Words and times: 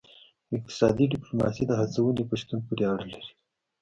اقتصادي 0.57 1.05
ډیپلوماسي 1.13 1.63
د 1.67 1.71
هڅونې 1.79 2.23
په 2.29 2.35
شتون 2.41 2.59
پورې 2.67 2.83
اړه 2.93 3.05
لري 3.13 3.31